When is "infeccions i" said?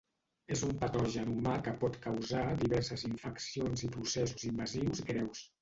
3.13-3.93